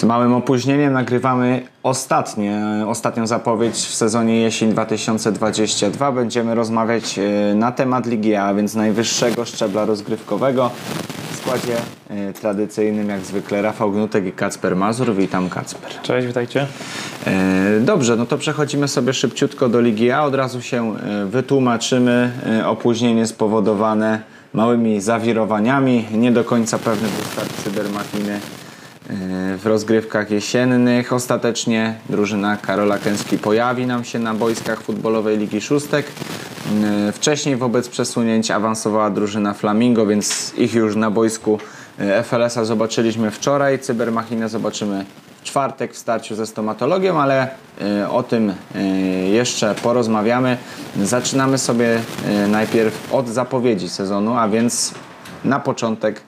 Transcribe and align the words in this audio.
Z 0.00 0.04
małym 0.04 0.34
opóźnieniem 0.34 0.92
nagrywamy 0.92 1.62
ostatnie, 1.82 2.62
ostatnią 2.86 3.26
zapowiedź 3.26 3.74
w 3.74 3.94
sezonie 3.94 4.40
jesień 4.40 4.72
2022. 4.72 6.12
Będziemy 6.12 6.54
rozmawiać 6.54 7.18
e, 7.18 7.54
na 7.54 7.72
temat 7.72 8.06
Ligi 8.06 8.34
A, 8.34 8.54
więc 8.54 8.74
najwyższego 8.74 9.44
szczebla 9.44 9.84
rozgrywkowego. 9.84 10.70
W 11.32 11.36
składzie 11.36 11.76
e, 12.10 12.32
tradycyjnym 12.32 13.08
jak 13.08 13.20
zwykle 13.20 13.62
Rafał 13.62 13.92
Gnutek 13.92 14.26
i 14.26 14.32
Kacper 14.32 14.76
Mazur. 14.76 15.14
Witam 15.14 15.48
Kacper. 15.48 15.90
Cześć, 16.02 16.26
witajcie. 16.26 16.66
E, 17.26 17.80
Dobrze, 17.80 18.16
no 18.16 18.26
to 18.26 18.38
przechodzimy 18.38 18.88
sobie 18.88 19.12
szybciutko 19.12 19.68
do 19.68 19.80
Ligi 19.80 20.10
A. 20.10 20.22
Od 20.22 20.34
razu 20.34 20.62
się 20.62 20.94
wytłumaczymy. 21.26 22.32
Opóźnienie 22.66 23.26
spowodowane 23.26 24.22
małymi 24.52 25.00
zawirowaniami. 25.00 26.06
Nie 26.12 26.32
do 26.32 26.44
końca 26.44 26.78
pewny 26.78 27.08
był 27.08 27.24
start 27.32 27.64
Cybermachiny 27.64 28.32
e, 28.32 28.69
w 29.56 29.60
rozgrywkach 29.64 30.30
jesiennych. 30.30 31.12
Ostatecznie 31.12 31.94
drużyna 32.08 32.56
Karola 32.56 32.98
Kęski 32.98 33.38
pojawi 33.38 33.86
nam 33.86 34.04
się 34.04 34.18
na 34.18 34.34
boiskach 34.34 34.80
futbolowej 34.82 35.38
Ligi 35.38 35.60
Szóstek. 35.60 36.06
E, 36.84 37.12
Wcześniej 37.12 37.56
wobec 37.56 37.88
przesunięć 37.88 38.50
awansowała 38.50 39.10
drużyna 39.10 39.54
Flamingo, 39.54 40.06
więc 40.06 40.54
ich 40.56 40.74
już 40.74 40.96
na 40.96 41.10
boisku 41.10 41.58
e, 41.98 42.22
FLS-a 42.22 42.64
zobaczyliśmy 42.64 43.30
wczoraj. 43.30 43.78
Cybermachinę 43.78 44.48
zobaczymy 44.48 45.04
w 45.40 45.42
czwartek 45.42 45.94
w 45.94 45.98
starciu 45.98 46.34
ze 46.34 46.46
stomatologią, 46.46 47.20
ale 47.20 47.48
e, 47.80 48.10
o 48.10 48.22
tym 48.22 48.54
e, 48.74 48.82
jeszcze 49.28 49.74
porozmawiamy. 49.74 50.56
Zaczynamy 51.02 51.58
sobie 51.58 52.00
e, 52.26 52.46
najpierw 52.48 53.14
od 53.14 53.28
zapowiedzi 53.28 53.88
sezonu, 53.88 54.34
a 54.34 54.48
więc 54.48 54.94
na 55.44 55.60
początek 55.60 56.22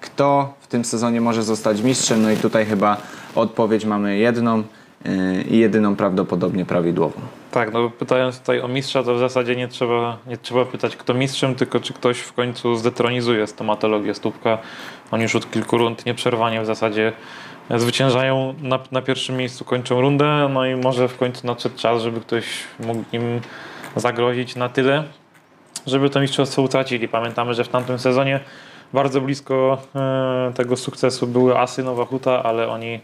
kto 0.00 0.54
tym 0.68 0.84
sezonie 0.84 1.20
może 1.20 1.42
zostać 1.42 1.82
mistrzem. 1.82 2.22
No 2.22 2.30
i 2.30 2.36
tutaj 2.36 2.66
chyba 2.66 2.96
odpowiedź 3.34 3.84
mamy 3.84 4.16
jedną 4.16 4.62
yy, 5.04 5.42
i 5.50 5.58
jedyną 5.58 5.96
prawdopodobnie 5.96 6.64
prawidłową. 6.64 7.20
Tak, 7.50 7.72
no 7.72 7.90
pytając 7.90 8.40
tutaj 8.40 8.60
o 8.60 8.68
mistrza, 8.68 9.02
to 9.02 9.14
w 9.14 9.18
zasadzie 9.18 9.56
nie 9.56 9.68
trzeba, 9.68 10.18
nie 10.26 10.36
trzeba 10.36 10.64
pytać 10.64 10.96
kto 10.96 11.14
mistrzem, 11.14 11.54
tylko 11.54 11.80
czy 11.80 11.92
ktoś 11.92 12.18
w 12.18 12.32
końcu 12.32 12.76
zdetronizuje 12.76 13.46
stomatologię 13.46 14.14
stópka. 14.14 14.58
Oni 15.10 15.22
już 15.22 15.34
od 15.34 15.50
kilku 15.50 15.78
rund 15.78 16.06
nieprzerwanie 16.06 16.60
w 16.60 16.66
zasadzie 16.66 17.12
zwyciężają 17.76 18.54
na, 18.62 18.78
na 18.92 19.02
pierwszym 19.02 19.36
miejscu, 19.36 19.64
kończą 19.64 20.00
rundę, 20.00 20.48
no 20.54 20.66
i 20.66 20.76
może 20.76 21.08
w 21.08 21.16
końcu 21.16 21.46
nadszedł 21.46 21.76
czas, 21.76 22.02
żeby 22.02 22.20
ktoś 22.20 22.44
mógł 22.80 23.04
im 23.12 23.40
zagrozić 23.96 24.56
na 24.56 24.68
tyle, 24.68 25.04
żeby 25.86 26.10
to 26.10 26.20
mistrzostwo 26.20 26.62
utracili. 26.62 27.08
Pamiętamy, 27.08 27.54
że 27.54 27.64
w 27.64 27.68
tamtym 27.68 27.98
sezonie 27.98 28.40
bardzo 28.92 29.20
blisko 29.20 29.78
e, 29.94 30.52
tego 30.54 30.76
sukcesu 30.76 31.26
były 31.26 31.58
Asy 31.58 31.82
Nowa 31.82 32.04
Huta, 32.04 32.42
ale 32.42 32.68
oni 32.68 33.00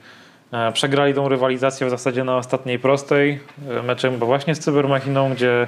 e, 0.53 0.73
przegrali 0.73 1.15
tą 1.15 1.29
rywalizację 1.29 1.87
w 1.87 1.91
zasadzie 1.91 2.25
na 2.25 2.37
ostatniej 2.37 2.79
prostej 2.79 3.41
e, 3.71 3.83
meczem 3.83 4.19
bo 4.19 4.27
właśnie 4.27 4.55
z 4.55 4.59
Cybermachiną, 4.59 5.31
gdzie 5.31 5.67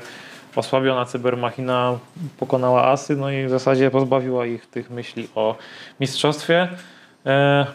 osłabiona 0.56 1.04
Cybermachina 1.04 1.98
pokonała 2.38 2.86
Asy, 2.86 3.16
no 3.16 3.30
i 3.30 3.46
w 3.46 3.50
zasadzie 3.50 3.90
pozbawiła 3.90 4.46
ich 4.46 4.66
tych 4.66 4.90
myśli 4.90 5.28
o 5.34 5.56
mistrzostwie. 6.00 6.68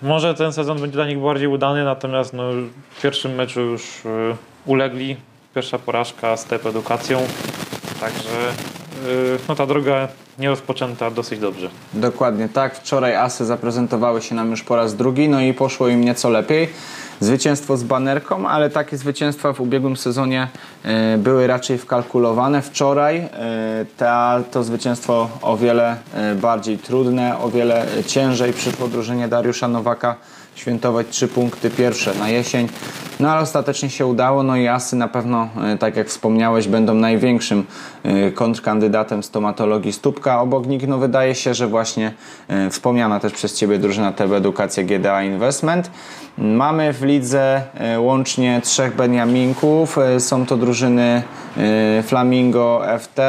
Może 0.02 0.33
ten 0.33 0.53
sezon 0.53 0.81
będzie 0.81 0.95
dla 0.95 1.08
nich 1.08 1.20
bardziej 1.20 1.48
udany, 1.48 1.83
natomiast 1.83 2.33
no, 2.33 2.44
w 2.89 3.02
pierwszym 3.02 3.36
meczu 3.36 3.61
już 3.61 4.02
ulegli. 4.66 5.17
Pierwsza 5.55 5.80
porażka 5.80 6.38
z 6.38 6.45
TEP 6.45 6.66
edukacją, 6.66 7.20
także 8.00 8.30
no, 9.50 9.55
ta 9.55 9.66
droga 9.66 10.08
nie 10.42 10.50
rozpoczęta 10.50 11.11
dosyć 11.11 11.39
dobrze. 11.39 11.70
Dokładnie 11.94 12.50
tak. 12.50 12.75
Wczoraj 12.75 13.16
Asy 13.16 13.45
zaprezentowały 13.45 14.21
się 14.21 14.36
nam 14.36 14.52
już 14.52 14.64
po 14.64 14.76
raz 14.76 14.95
drugi, 14.95 15.30
no 15.30 15.42
i 15.42 15.54
poszło 15.54 15.88
im 15.88 16.02
nieco 16.02 16.30
lepiej. 16.30 16.70
Zwycięstwo 17.20 17.77
z 17.77 17.83
banerką, 17.83 18.48
ale 18.48 18.70
takie 18.70 18.98
zwycięstwa 18.98 19.54
w 19.54 19.61
ubiegłym 19.61 19.98
sezonie 19.98 20.48
e, 20.83 21.17
były 21.17 21.48
raczej 21.48 21.77
wkalkulowane. 21.77 22.61
Wczoraj 22.61 23.17
e, 23.17 23.30
ta, 23.98 24.43
to 24.52 24.64
zwycięstwo 24.64 25.30
o 25.42 25.58
wiele 25.58 25.95
e, 26.14 26.36
bardziej 26.36 26.77
trudne, 26.77 27.39
o 27.39 27.49
wiele 27.49 27.86
ciężej 28.08 28.54
przyszło 28.54 28.87
drużynie 28.87 29.27
Dariusza 29.27 29.67
Nowaka 29.67 30.16
świętować 30.55 31.08
trzy 31.10 31.27
punkty 31.27 31.70
pierwsze 31.70 32.14
na 32.16 32.30
jesień. 32.30 32.67
No 33.20 33.32
ale 33.32 33.42
ostatecznie 33.42 33.89
się 33.89 34.05
udało, 34.05 34.43
no 34.43 34.55
i 34.55 34.67
Asy 34.67 34.95
na 34.95 35.08
pewno, 35.08 35.49
tak 35.80 35.95
jak 35.95 36.08
wspomniałeś, 36.08 36.67
będą 36.67 36.93
największym 36.93 37.66
kontrkandydatem 38.36 39.23
stomatologii 39.23 39.93
stópka. 39.93 40.30
Obok 40.39 40.67
nich 40.67 40.87
no, 40.87 40.97
wydaje 40.97 41.36
się, 41.36 41.53
że 41.53 41.67
właśnie 41.67 42.14
e, 42.47 42.69
wspomniana 42.69 43.19
też 43.19 43.33
przez 43.33 43.58
Ciebie 43.58 43.77
drużyna 43.77 44.11
TB 44.11 44.33
Edukacja 44.33 44.83
GDA 44.83 45.23
Investment. 45.23 45.92
Mamy 46.37 46.93
w 46.93 47.03
lidze 47.03 47.61
e, 47.75 47.99
łącznie 47.99 48.61
trzech 48.64 48.95
Beniaminków. 48.95 49.97
E, 49.97 50.19
Są 50.19 50.45
to 50.45 50.58
drużyny 50.58 51.23
Flamingo 52.03 52.81
FT, 52.99 53.21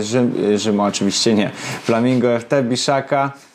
Rzym, 0.00 0.34
e, 0.54 0.58
Rzymu 0.58 0.82
oczywiście 0.82 1.34
nie, 1.34 1.50
Flamingo 1.84 2.38
FT, 2.40 2.62
Biszaka 2.62 3.32
y, 3.44 3.47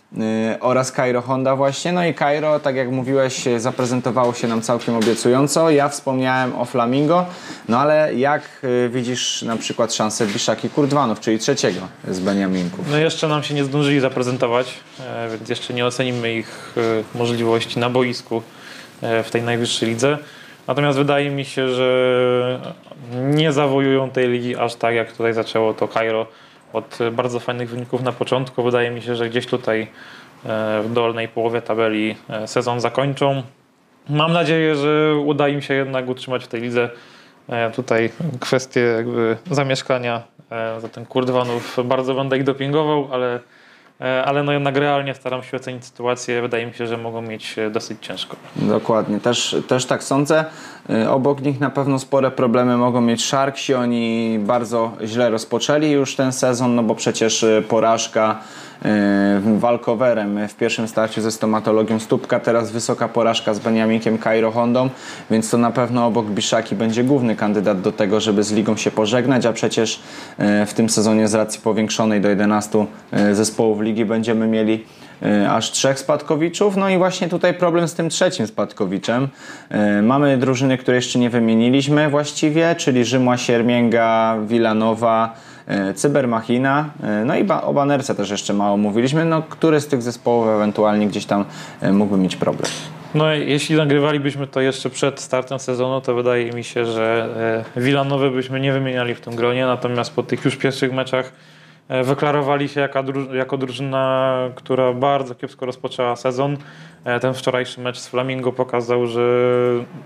oraz 0.59 0.91
Cairo 0.91 1.21
Honda 1.21 1.55
właśnie. 1.55 1.91
No 1.91 2.05
i 2.05 2.13
Cairo, 2.13 2.59
tak 2.59 2.75
jak 2.75 2.91
mówiłeś, 2.91 3.47
y, 3.47 3.59
zaprezentowało 3.59 4.33
się 4.33 4.47
nam 4.47 4.61
całkiem 4.61 4.95
obiecująco. 4.95 5.69
Ja 5.69 5.89
wspomniałem 5.89 6.55
o 6.55 6.65
Flamingo, 6.65 7.25
no 7.69 7.79
ale 7.79 8.13
jak 8.13 8.41
y, 8.63 8.89
widzisz 8.89 9.41
na 9.41 9.57
przykład 9.57 9.93
szansę 9.93 10.27
Biszaki 10.27 10.69
Kurdwanów, 10.69 11.19
czyli 11.19 11.39
trzeciego 11.39 11.79
z 12.07 12.19
Beniaminków? 12.19 12.91
No 12.91 12.97
jeszcze 12.97 13.27
nam 13.27 13.43
się 13.43 13.53
nie 13.53 13.63
zdążyli 13.63 13.99
zaprezentować, 13.99 14.73
e, 14.99 15.29
więc 15.29 15.49
jeszcze 15.49 15.73
nie 15.73 15.85
ocenimy 15.85 16.33
ich 16.33 16.73
e, 16.77 17.17
możliwości 17.17 17.79
na 17.79 17.89
boisku 17.89 18.41
e, 19.01 19.23
w 19.23 19.31
tej 19.31 19.43
najwyższej 19.43 19.89
lidze. 19.89 20.17
Natomiast 20.67 20.97
wydaje 20.97 21.29
mi 21.29 21.45
się, 21.45 21.69
że 21.69 22.73
nie 23.13 23.53
zawojują 23.53 24.09
tej 24.09 24.29
ligi 24.29 24.55
aż 24.55 24.75
tak, 24.75 24.95
jak 24.95 25.11
tutaj 25.11 25.33
zaczęło 25.33 25.73
to 25.73 25.87
Cairo 25.87 26.27
od 26.73 26.99
bardzo 27.11 27.39
fajnych 27.39 27.69
wyników 27.69 28.01
na 28.01 28.11
początku. 28.11 28.63
Wydaje 28.63 28.91
mi 28.91 29.01
się, 29.01 29.15
że 29.15 29.29
gdzieś 29.29 29.45
tutaj 29.45 29.81
e, 30.45 30.81
w 30.81 30.93
dolnej 30.93 31.27
połowie 31.27 31.61
tabeli 31.61 32.15
e, 32.29 32.47
sezon 32.47 32.81
zakończą. 32.81 33.43
Mam 34.09 34.33
nadzieję, 34.33 34.75
że 34.75 35.15
uda 35.25 35.47
im 35.47 35.61
się 35.61 35.73
jednak 35.73 36.09
utrzymać 36.09 36.43
w 36.43 36.47
tej 36.47 36.61
lidze. 36.61 36.89
E, 37.49 37.71
Tutaj 37.71 38.09
kwestie 38.39 38.79
jakby 38.79 39.37
zamieszkania 39.51 40.23
za 40.79 40.89
ten 40.89 41.05
Kurdwanów 41.05 41.77
bardzo 41.85 42.13
będę 42.13 42.37
ich 42.37 42.43
dopingował, 42.43 43.07
ale, 43.11 43.39
ale 44.07 44.43
no 44.43 44.51
jednak 44.51 44.77
realnie 44.77 45.15
staram 45.15 45.43
się 45.43 45.57
ocenić 45.57 45.85
sytuację. 45.85 46.41
Wydaje 46.41 46.65
mi 46.65 46.73
się, 46.73 46.87
że 46.87 46.97
mogą 46.97 47.21
mieć 47.21 47.59
e, 47.59 47.69
dosyć 47.69 47.97
ciężko. 48.01 48.35
Dokładnie, 48.55 49.19
też, 49.19 49.55
też 49.67 49.85
tak 49.85 50.03
sądzę. 50.03 50.45
Y, 50.89 51.09
Obok 51.09 51.41
nich 51.41 51.59
na 51.59 51.69
pewno 51.69 51.99
spore 51.99 52.31
problemy 52.31 52.77
mogą 52.77 53.01
mieć 53.01 53.25
Sharksi. 53.25 53.73
Oni 53.73 54.37
bardzo 54.39 54.91
źle 55.03 55.29
rozpoczęli 55.29 55.91
już 55.91 56.15
ten 56.15 56.31
sezon, 56.31 56.75
no 56.75 56.83
bo 56.83 56.95
przecież 56.95 57.45
porażka 57.69 58.39
walkowerem 59.57 60.47
w 60.47 60.55
pierwszym 60.55 60.87
starciu 60.87 61.21
ze 61.21 61.31
stomatologią 61.31 61.99
stópka, 61.99 62.39
teraz 62.39 62.71
wysoka 62.71 63.07
porażka 63.07 63.53
z 63.53 63.59
Beniaminkiem 63.59 64.17
Cairo 64.19 64.51
Hondą, 64.51 64.89
więc 65.31 65.49
to 65.49 65.57
na 65.57 65.71
pewno 65.71 66.05
obok 66.05 66.25
Biszaki 66.25 66.75
będzie 66.75 67.03
główny 67.03 67.35
kandydat 67.35 67.81
do 67.81 67.91
tego, 67.91 68.19
żeby 68.19 68.43
z 68.43 68.51
ligą 68.51 68.77
się 68.77 68.91
pożegnać, 68.91 69.45
a 69.45 69.53
przecież 69.53 69.99
y, 70.39 70.65
w 70.65 70.73
tym 70.73 70.89
sezonie 70.89 71.27
z 71.27 71.33
racji 71.33 71.61
powiększonej 71.61 72.21
do 72.21 72.29
11 72.29 72.85
y, 73.29 73.35
zespołów 73.35 73.81
ligi 73.81 74.05
będziemy 74.05 74.47
mieli 74.47 74.85
aż 75.49 75.71
trzech 75.71 75.99
spadkowiczów. 75.99 76.77
No 76.77 76.89
i 76.89 76.97
właśnie 76.97 77.29
tutaj 77.29 77.53
problem 77.53 77.87
z 77.87 77.93
tym 77.93 78.09
trzecim 78.09 78.47
spadkowiczem. 78.47 79.27
Mamy 80.03 80.37
drużyny, 80.37 80.77
które 80.77 80.95
jeszcze 80.95 81.19
nie 81.19 81.29
wymieniliśmy 81.29 82.09
właściwie, 82.09 82.75
czyli 82.75 83.05
Rzymła, 83.05 83.37
Siermięga, 83.37 84.37
Wilanowa, 84.47 85.33
Cybermachina, 85.95 86.89
y, 87.21 87.25
no 87.25 87.35
i 87.35 87.43
ba- 87.43 87.61
o 87.61 87.73
Banerce 87.73 88.15
też 88.15 88.29
jeszcze 88.29 88.53
mało 88.53 88.77
mówiliśmy. 88.77 89.25
No, 89.25 89.41
który 89.49 89.81
z 89.81 89.87
tych 89.87 90.01
zespołów 90.01 90.47
ewentualnie 90.47 91.07
gdzieś 91.07 91.25
tam 91.25 91.45
y, 91.83 91.91
mógłby 91.93 92.17
mieć 92.17 92.35
problem? 92.35 92.71
No, 93.15 93.33
jeśli 93.33 93.75
nagrywalibyśmy 93.75 94.47
to 94.47 94.61
jeszcze 94.61 94.89
przed 94.89 95.19
startem 95.21 95.59
sezonu, 95.59 96.01
to 96.01 96.15
wydaje 96.15 96.51
mi 96.51 96.63
się, 96.63 96.85
że 96.85 97.27
e, 97.75 97.81
Wilanowy 97.81 98.31
byśmy 98.31 98.59
nie 98.59 98.73
wymieniali 98.73 99.15
w 99.15 99.21
tym 99.21 99.35
gronie, 99.35 99.65
natomiast 99.65 100.15
po 100.15 100.23
tych 100.23 100.45
już 100.45 100.55
pierwszych 100.55 100.93
meczach 100.93 101.31
e, 101.89 102.03
wyklarowali 102.03 102.69
się 102.69 102.81
jako, 102.81 102.99
dru- 103.03 103.33
jako 103.33 103.57
drużyna, 103.57 104.33
która 104.55 104.93
bardzo 104.93 105.35
kiepsko 105.35 105.65
rozpoczęła 105.65 106.15
sezon. 106.15 106.57
E, 107.05 107.19
Ten 107.19 107.33
wczorajszy 107.33 107.81
mecz 107.81 107.97
z 107.99 108.07
Flamingo 108.07 108.51
pokazał, 108.51 109.07
że 109.07 109.21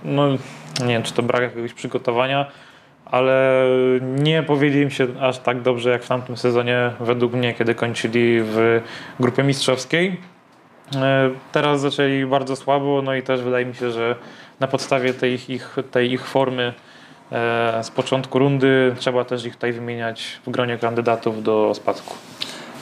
no, 0.05 0.27
nie 0.81 0.87
wiem, 0.93 1.03
czy 1.03 1.13
to 1.13 1.23
brak 1.23 1.41
jakiegoś 1.41 1.73
przygotowania, 1.73 2.45
ale 3.11 3.63
nie 4.01 4.43
powiedzieli 4.43 4.83
im 4.83 4.89
się 4.91 5.07
aż 5.21 5.37
tak 5.39 5.61
dobrze 5.61 5.89
jak 5.89 6.03
w 6.03 6.07
tamtym 6.07 6.37
sezonie, 6.37 6.91
według 6.99 7.33
mnie, 7.33 7.53
kiedy 7.53 7.75
kończyli 7.75 8.39
w 8.41 8.81
grupie 9.19 9.43
mistrzowskiej. 9.43 10.17
E, 10.95 11.29
Teraz 11.51 11.81
zaczęli 11.81 12.25
bardzo 12.25 12.55
słabo, 12.55 13.01
no 13.01 13.15
i 13.15 13.21
też 13.23 13.41
wydaje 13.41 13.65
mi 13.65 13.75
się, 13.75 13.91
że 13.91 14.15
na 14.59 14.67
podstawie 14.67 15.13
tej 15.13 15.33
ich- 15.51 15.75
tej 15.91 16.11
ich 16.13 16.27
formy 16.27 16.73
e, 17.31 17.83
z 17.83 17.91
początku 17.91 18.39
rundy 18.39 18.95
trzeba 18.99 19.23
też 19.25 19.45
ich 19.45 19.53
tutaj 19.53 19.73
wymieniać 19.73 20.39
w 20.45 20.49
gronie 20.51 20.77
kandydatów 20.77 21.43
do 21.43 21.73
spadku. 21.73 22.15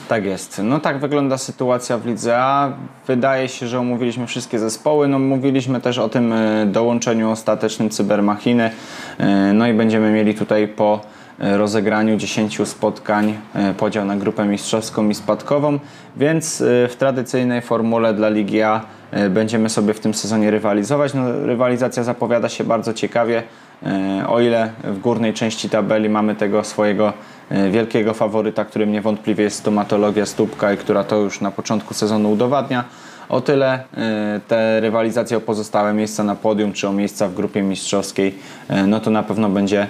Tak 0.08 0.24
jest. 0.24 0.60
No 0.64 0.80
tak 0.80 0.98
wygląda 0.98 1.38
sytuacja 1.38 1.98
w 1.98 2.06
Lidze 2.06 2.38
A. 2.38 2.72
Wydaje 3.06 3.48
się, 3.48 3.66
że 3.66 3.78
omówiliśmy 3.78 4.26
wszystkie 4.26 4.58
zespoły. 4.58 5.08
No 5.08 5.18
mówiliśmy 5.18 5.80
też 5.80 5.98
o 5.98 6.08
tym 6.08 6.32
e, 6.32 6.66
dołączeniu 6.66 7.30
ostatecznym 7.30 7.90
Cybermachiny. 7.90 8.70
E, 9.18 9.52
No 9.52 9.66
i 9.66 9.74
będziemy 9.74 10.10
mieli 10.12 10.34
tutaj 10.34 10.68
po 10.68 11.00
rozegraniu 11.38 12.16
10 12.16 12.68
spotkań 12.68 13.38
e, 13.54 13.74
podział 13.74 14.04
na 14.04 14.16
grupę 14.16 14.44
mistrzowską 14.44 15.08
i 15.08 15.14
spadkową, 15.14 15.78
więc 16.16 16.60
e, 16.60 16.88
w 16.88 16.96
tradycyjnej 16.98 17.62
formule 17.62 18.14
dla 18.14 18.28
Ligi 18.28 18.62
A 18.62 18.80
e, 19.10 19.30
będziemy 19.30 19.68
sobie 19.68 19.94
w 19.94 20.00
tym 20.00 20.14
sezonie 20.14 20.50
rywalizować. 20.50 21.14
No, 21.14 21.46
rywalizacja 21.46 22.02
zapowiada 22.02 22.48
się 22.48 22.64
bardzo 22.64 22.94
ciekawie. 22.94 23.42
E, 23.86 24.24
O 24.28 24.40
ile 24.40 24.70
w 24.84 24.98
górnej 24.98 25.34
części 25.34 25.70
tabeli 25.70 26.08
mamy 26.08 26.34
tego 26.34 26.64
swojego 26.64 27.12
e, 27.50 27.70
wielkiego 27.70 28.14
faworyta, 28.14 28.64
którym 28.64 28.92
niewątpliwie 28.92 29.44
jest 29.44 29.58
stomatologia 29.58 30.26
stópka 30.26 30.72
i 30.72 30.76
która 30.76 31.04
to 31.04 31.16
już 31.16 31.40
na 31.40 31.50
początku 31.50 31.94
sezonu 31.94 32.32
udowadnia, 32.32 32.84
o 33.28 33.40
tyle 33.40 33.84
e, 33.96 34.40
te 34.48 34.80
rywalizacje 34.80 35.36
o 35.36 35.40
pozostałe 35.40 35.94
miejsca 35.94 36.24
na 36.24 36.34
podium 36.34 36.72
czy 36.72 36.88
o 36.88 36.92
miejsca 36.92 37.28
w 37.28 37.34
grupie 37.34 37.62
mistrzowskiej, 37.62 38.34
e, 38.68 38.86
no 38.86 39.00
to 39.00 39.10
na 39.10 39.22
pewno 39.22 39.48
będzie 39.48 39.82
e, 39.82 39.86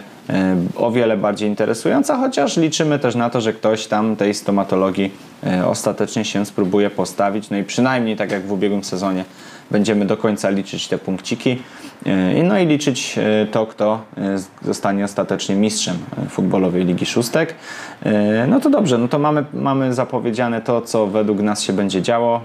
o 0.76 0.90
wiele 0.90 1.16
bardziej 1.16 1.48
interesująca, 1.48 2.16
chociaż 2.16 2.56
liczymy 2.56 2.98
też 2.98 3.14
na 3.14 3.30
to, 3.30 3.40
że 3.40 3.52
ktoś 3.52 3.86
tam 3.86 4.16
tej 4.16 4.34
stomatologii 4.34 5.12
e, 5.46 5.66
ostatecznie 5.66 6.24
się 6.24 6.46
spróbuje 6.46 6.90
postawić, 6.90 7.50
no 7.50 7.56
i 7.56 7.64
przynajmniej 7.64 8.16
tak 8.16 8.30
jak 8.30 8.46
w 8.46 8.52
ubiegłym 8.52 8.84
sezonie 8.84 9.24
będziemy 9.70 10.06
do 10.06 10.16
końca 10.16 10.50
liczyć 10.50 10.88
te 10.88 10.98
punkciki 10.98 11.58
e, 12.06 12.42
no 12.42 12.58
i 12.58 12.66
liczyć 12.66 13.18
e, 13.18 13.46
to, 13.46 13.66
kto 13.66 14.00
e, 14.16 14.38
zostanie 14.62 15.04
ostatecznie 15.04 15.54
mistrzem 15.54 15.96
futbolowej 16.28 16.84
Ligi 16.84 17.06
Szóstek. 17.06 17.54
No 18.48 18.60
to 18.60 18.70
dobrze, 18.70 18.98
no 18.98 19.08
to 19.08 19.18
mamy, 19.18 19.44
mamy 19.54 19.94
zapowiedziane 19.94 20.60
to, 20.60 20.80
co 20.80 21.06
według 21.06 21.40
nas 21.40 21.62
się 21.62 21.72
będzie 21.72 22.02
działo. 22.02 22.40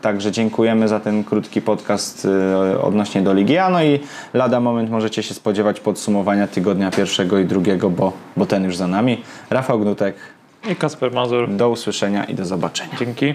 Także 0.00 0.32
dziękujemy 0.32 0.88
za 0.88 1.00
ten 1.00 1.24
krótki 1.24 1.62
podcast 1.62 2.28
odnośnie 2.82 3.22
do 3.22 3.34
Ligi 3.34 3.58
A. 3.58 3.70
No 3.70 3.82
i 3.82 4.00
lada 4.34 4.60
moment 4.60 4.90
możecie 4.90 5.22
się 5.22 5.34
spodziewać 5.34 5.80
podsumowania 5.80 6.46
tygodnia 6.46 6.90
pierwszego 6.90 7.38
i 7.38 7.44
drugiego, 7.44 7.90
bo, 7.90 8.12
bo 8.36 8.46
ten 8.46 8.64
już 8.64 8.76
za 8.76 8.86
nami. 8.86 9.22
Rafał 9.50 9.80
Gnutek, 9.80 10.14
I 10.70 10.76
Kasper 10.76 11.12
Mazur. 11.12 11.48
do 11.48 11.70
usłyszenia 11.70 12.24
i 12.24 12.34
do 12.34 12.44
zobaczenia. 12.44 12.96
Dzięki. 12.98 13.34